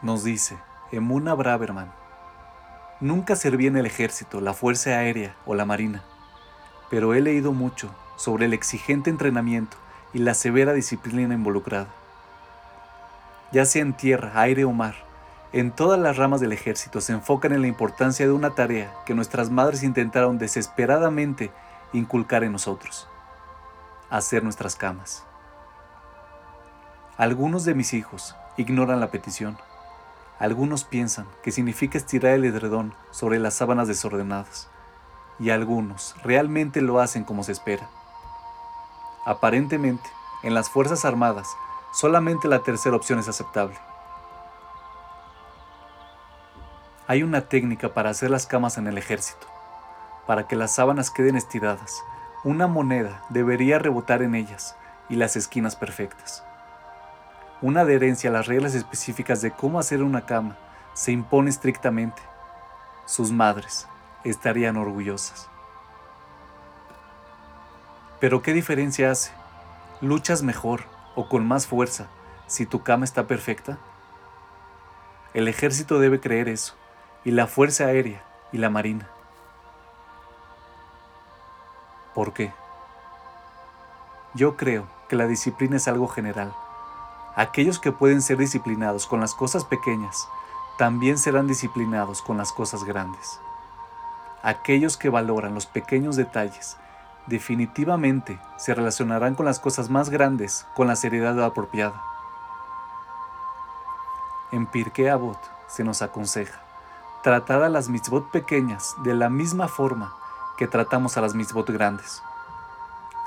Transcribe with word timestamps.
Nos 0.00 0.22
dice 0.22 0.56
Emuna 0.92 1.34
Braverman, 1.34 1.90
nunca 3.00 3.34
serví 3.34 3.66
en 3.66 3.76
el 3.76 3.84
ejército, 3.84 4.40
la 4.40 4.54
fuerza 4.54 4.90
aérea 4.90 5.34
o 5.44 5.56
la 5.56 5.64
marina, 5.64 6.04
pero 6.88 7.14
he 7.14 7.20
leído 7.20 7.52
mucho 7.52 7.90
sobre 8.16 8.46
el 8.46 8.52
exigente 8.52 9.10
entrenamiento 9.10 9.76
y 10.12 10.20
la 10.20 10.34
severa 10.34 10.72
disciplina 10.72 11.34
involucrada. 11.34 11.88
Ya 13.50 13.64
sea 13.64 13.82
en 13.82 13.92
tierra, 13.92 14.30
aire 14.36 14.64
o 14.64 14.72
mar, 14.72 14.94
en 15.52 15.72
todas 15.72 15.98
las 15.98 16.16
ramas 16.16 16.40
del 16.40 16.52
ejército 16.52 17.00
se 17.00 17.12
enfocan 17.12 17.52
en 17.52 17.62
la 17.62 17.68
importancia 17.68 18.24
de 18.24 18.32
una 18.32 18.54
tarea 18.54 18.94
que 19.04 19.14
nuestras 19.14 19.50
madres 19.50 19.82
intentaron 19.82 20.38
desesperadamente 20.38 21.50
inculcar 21.92 22.44
en 22.44 22.52
nosotros, 22.52 23.08
hacer 24.10 24.44
nuestras 24.44 24.76
camas. 24.76 25.24
Algunos 27.16 27.64
de 27.64 27.74
mis 27.74 27.94
hijos 27.94 28.36
ignoran 28.56 29.00
la 29.00 29.10
petición. 29.10 29.58
Algunos 30.38 30.84
piensan 30.84 31.26
que 31.42 31.50
significa 31.50 31.98
estirar 31.98 32.32
el 32.32 32.44
edredón 32.44 32.94
sobre 33.10 33.38
las 33.38 33.54
sábanas 33.54 33.88
desordenadas. 33.88 34.68
Y 35.40 35.50
algunos 35.50 36.14
realmente 36.22 36.80
lo 36.80 37.00
hacen 37.00 37.24
como 37.24 37.42
se 37.42 37.52
espera. 37.52 37.88
Aparentemente, 39.24 40.08
en 40.42 40.54
las 40.54 40.70
Fuerzas 40.70 41.04
Armadas, 41.04 41.48
solamente 41.92 42.46
la 42.46 42.62
tercera 42.62 42.96
opción 42.96 43.18
es 43.18 43.28
aceptable. 43.28 43.76
Hay 47.08 47.22
una 47.22 47.42
técnica 47.48 47.94
para 47.94 48.10
hacer 48.10 48.30
las 48.30 48.46
camas 48.46 48.78
en 48.78 48.86
el 48.86 48.98
ejército. 48.98 49.46
Para 50.26 50.46
que 50.46 50.56
las 50.56 50.74
sábanas 50.74 51.10
queden 51.10 51.36
estiradas, 51.36 52.02
una 52.44 52.66
moneda 52.68 53.24
debería 53.30 53.78
rebotar 53.78 54.22
en 54.22 54.34
ellas 54.34 54.76
y 55.08 55.16
las 55.16 55.34
esquinas 55.34 55.74
perfectas. 55.74 56.44
Una 57.60 57.80
adherencia 57.80 58.30
a 58.30 58.32
las 58.32 58.46
reglas 58.46 58.76
específicas 58.76 59.42
de 59.42 59.50
cómo 59.50 59.80
hacer 59.80 60.04
una 60.04 60.26
cama 60.26 60.56
se 60.94 61.10
impone 61.10 61.50
estrictamente. 61.50 62.22
Sus 63.04 63.32
madres 63.32 63.88
estarían 64.22 64.76
orgullosas. 64.76 65.48
Pero 68.20 68.42
¿qué 68.42 68.52
diferencia 68.52 69.10
hace? 69.10 69.32
¿Luchas 70.00 70.44
mejor 70.44 70.82
o 71.16 71.28
con 71.28 71.48
más 71.48 71.66
fuerza 71.66 72.06
si 72.46 72.64
tu 72.64 72.84
cama 72.84 73.04
está 73.04 73.26
perfecta? 73.26 73.76
El 75.34 75.48
ejército 75.48 75.98
debe 75.98 76.20
creer 76.20 76.48
eso, 76.48 76.74
y 77.24 77.32
la 77.32 77.48
Fuerza 77.48 77.86
Aérea 77.86 78.22
y 78.52 78.58
la 78.58 78.70
Marina. 78.70 79.08
¿Por 82.14 82.32
qué? 82.32 82.52
Yo 84.34 84.56
creo 84.56 84.86
que 85.08 85.16
la 85.16 85.26
disciplina 85.26 85.76
es 85.76 85.88
algo 85.88 86.06
general 86.06 86.54
Aquellos 87.38 87.78
que 87.78 87.92
pueden 87.92 88.20
ser 88.20 88.36
disciplinados 88.36 89.06
con 89.06 89.20
las 89.20 89.32
cosas 89.32 89.64
pequeñas, 89.64 90.26
también 90.76 91.18
serán 91.18 91.46
disciplinados 91.46 92.20
con 92.20 92.36
las 92.36 92.50
cosas 92.50 92.82
grandes. 92.82 93.38
Aquellos 94.42 94.96
que 94.96 95.08
valoran 95.08 95.54
los 95.54 95.64
pequeños 95.64 96.16
detalles, 96.16 96.76
definitivamente 97.28 98.40
se 98.56 98.74
relacionarán 98.74 99.36
con 99.36 99.46
las 99.46 99.60
cosas 99.60 99.88
más 99.88 100.10
grandes 100.10 100.66
con 100.74 100.88
la 100.88 100.96
seriedad 100.96 101.40
apropiada. 101.44 102.02
En 104.50 104.66
Pirkei 104.66 105.06
Avot 105.06 105.38
se 105.68 105.84
nos 105.84 106.02
aconseja 106.02 106.60
tratar 107.22 107.62
a 107.62 107.68
las 107.68 107.88
mitzvot 107.88 108.32
pequeñas 108.32 108.96
de 109.04 109.14
la 109.14 109.28
misma 109.28 109.68
forma 109.68 110.12
que 110.56 110.66
tratamos 110.66 111.16
a 111.16 111.20
las 111.20 111.36
mitzvot 111.36 111.70
grandes. 111.70 112.20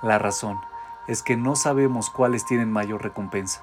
La 0.00 0.20
razón 0.20 0.60
es 1.08 1.24
que 1.24 1.36
no 1.36 1.56
sabemos 1.56 2.08
cuáles 2.08 2.46
tienen 2.46 2.70
mayor 2.70 3.02
recompensa. 3.02 3.62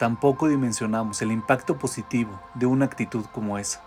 Tampoco 0.00 0.48
dimensionamos 0.48 1.20
el 1.20 1.30
impacto 1.30 1.76
positivo 1.76 2.40
de 2.54 2.64
una 2.64 2.86
actitud 2.86 3.26
como 3.34 3.58
esa. 3.58 3.82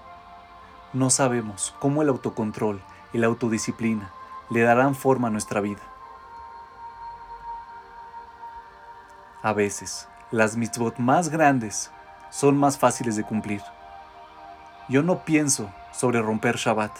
No 0.93 1.09
sabemos 1.09 1.73
cómo 1.79 2.03
el 2.03 2.09
autocontrol 2.09 2.83
y 3.13 3.17
la 3.17 3.25
autodisciplina 3.25 4.11
le 4.51 4.61
darán 4.61 4.93
forma 4.93 5.29
a 5.29 5.31
nuestra 5.31 5.59
vida. 5.59 5.81
A 9.41 9.53
veces, 9.53 10.07
las 10.29 10.55
mitzvot 10.55 10.99
más 10.99 11.29
grandes 11.29 11.89
son 12.29 12.59
más 12.59 12.77
fáciles 12.77 13.15
de 13.15 13.23
cumplir. 13.23 13.63
Yo 14.89 15.01
no 15.01 15.25
pienso 15.25 15.67
sobre 15.93 16.21
romper 16.21 16.57
Shabbat, 16.57 16.95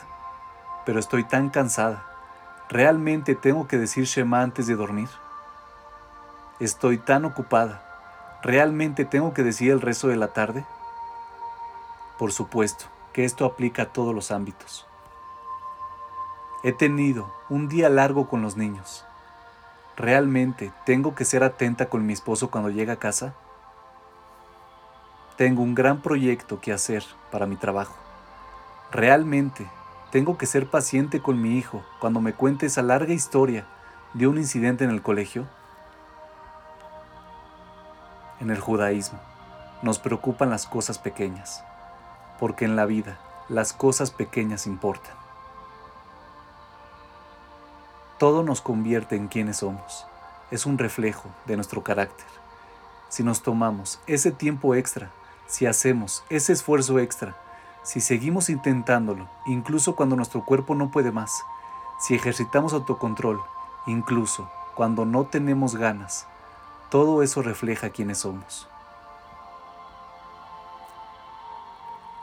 pero 0.88 1.00
estoy 1.00 1.23
tan 1.23 1.52
cansada. 1.52 2.03
¿Realmente 2.68 3.35
tengo 3.35 3.68
que 3.68 3.78
decir 3.78 4.06
Shema 4.06 4.41
antes 4.41 4.66
de 4.66 4.75
dormir? 4.75 5.09
Estoy 6.59 6.97
tan 6.97 7.25
ocupada 7.25 7.83
¿Realmente 8.44 9.06
tengo 9.06 9.34
que 9.34 9.42
decir 9.42 9.72
el 9.72 9.80
resto 9.80 10.09
de 10.09 10.18
la 10.18 10.34
tarde? 10.34 10.66
Por 12.20 12.34
supuesto 12.34 12.86
que 13.14 13.24
esto 13.24 13.46
aplica 13.46 13.84
a 13.84 13.94
todos 13.94 14.14
los 14.14 14.31
ámbitos. 14.31 14.86
He 16.62 16.74
tenido 16.74 17.34
un 17.50 17.70
día 17.70 17.88
largo 17.88 18.28
con 18.28 18.42
los 18.42 18.58
niños. 18.58 19.06
¿Realmente 19.96 20.74
tengo 20.86 21.16
que 21.16 21.24
ser 21.24 21.42
atenta 21.42 21.86
con 21.86 22.06
mi 22.06 22.12
esposo 22.12 22.52
cuando 22.52 22.70
llega 22.70 22.94
a 22.94 23.00
casa? 23.00 23.34
Tengo 25.38 25.62
un 25.62 25.74
gran 25.74 26.02
proyecto 26.02 26.59
que 26.59 26.74
hacer 26.74 27.06
para 27.32 27.46
mi 27.46 27.56
trabajo. 27.56 27.96
¿Realmente 28.92 29.66
tengo 30.12 30.38
que 30.38 30.48
ser 30.48 30.70
paciente 30.70 31.22
con 31.22 31.42
mi 31.42 31.58
hijo 31.58 31.82
cuando 32.02 32.20
me 32.20 32.34
cuente 32.34 32.66
esa 32.66 32.82
larga 32.82 33.14
historia 33.14 33.66
de 34.14 34.28
un 34.28 34.38
incidente 34.38 34.84
en 34.84 34.90
el 34.90 35.02
colegio? 35.02 35.48
En 38.40 38.50
el 38.50 38.60
judaísmo 38.60 39.20
nos 39.82 40.00
preocupan 40.00 40.50
las 40.50 40.66
cosas 40.66 40.98
pequeñas, 40.98 41.64
porque 42.40 42.66
en 42.66 42.76
la 42.76 42.86
vida 42.86 43.20
las 43.50 43.74
cosas 43.74 44.12
pequeñas 44.12 44.66
importan. 44.66 45.16
Todo 48.18 48.44
nos 48.44 48.62
convierte 48.62 49.16
en 49.16 49.28
quienes 49.28 49.58
somos, 49.58 50.08
es 50.52 50.66
un 50.66 50.78
reflejo 50.78 51.30
de 51.46 51.56
nuestro 51.56 51.84
carácter. 51.84 52.26
Si 53.10 53.24
nos 53.24 53.44
tomamos 53.44 54.00
ese 54.08 54.32
tiempo 54.32 54.76
extra, 54.76 55.12
si 55.46 55.66
hacemos 55.66 56.24
ese 56.30 56.54
esfuerzo 56.54 57.00
extra, 57.00 57.36
si 57.84 58.00
seguimos 58.02 58.50
intentándolo, 58.50 59.28
incluso 59.46 59.96
cuando 59.96 60.16
nuestro 60.16 60.46
cuerpo 60.46 60.74
no 60.74 60.90
puede 60.90 61.12
más, 61.12 61.44
si 62.00 62.16
ejercitamos 62.16 62.74
autocontrol, 62.74 63.42
incluso 63.86 64.50
cuando 64.76 65.06
no 65.06 65.26
tenemos 65.26 65.76
ganas, 65.76 66.28
todo 66.94 67.24
eso 67.24 67.42
refleja 67.42 67.90
quiénes 67.90 68.20
somos. 68.20 68.68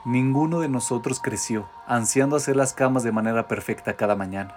Ninguno 0.04 0.60
de 0.60 0.68
nosotros 0.68 1.18
creció 1.18 1.68
ansiando 1.88 2.36
hacer 2.36 2.54
las 2.54 2.72
camas 2.72 3.02
de 3.02 3.10
manera 3.10 3.48
perfecta 3.48 3.96
cada 3.96 4.14
mañana. 4.14 4.54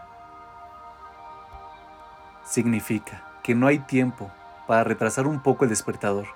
Significa 2.46 3.24
que 3.42 3.56
no 3.56 3.66
hay 3.66 3.80
tiempo 3.80 4.30
para 4.68 4.84
retrasar 4.84 5.26
un 5.26 5.40
poco 5.40 5.64
el 5.64 5.72
despertador. 5.72 6.28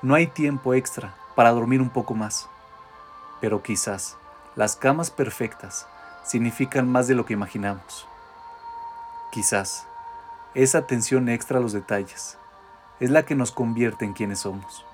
No 0.00 0.14
hay 0.14 0.28
tiempo 0.28 0.72
extra 0.72 1.16
para 1.34 1.50
dormir 1.50 1.82
un 1.82 1.90
poco 1.90 2.14
más. 2.14 2.48
Pero 3.40 3.60
quizás 3.60 4.16
las 4.54 4.76
camas 4.76 5.10
perfectas 5.10 5.88
significan 6.22 6.88
más 6.88 7.08
de 7.08 7.16
lo 7.16 7.26
que 7.26 7.32
imaginamos. 7.32 8.06
Quizás 9.32 9.84
esa 10.54 10.78
atención 10.78 11.28
extra 11.28 11.58
a 11.58 11.60
los 11.60 11.72
detalles 11.72 12.38
es 13.00 13.10
la 13.10 13.24
que 13.24 13.34
nos 13.34 13.52
convierte 13.52 14.04
en 14.04 14.12
quienes 14.12 14.40
somos. 14.40 14.84